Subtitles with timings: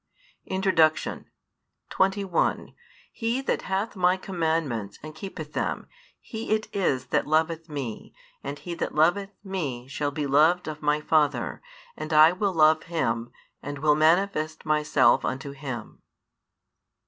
[0.47, 1.29] [Introduction]
[1.91, 2.73] 21
[3.11, 5.85] He that hath My commandments, and keepeth them,
[6.19, 8.11] he it is that loveth Me:
[8.43, 11.61] and he that loveth Me shall be loved of My Father,
[11.95, 16.01] and I will love him, and will manifest Myself unto him.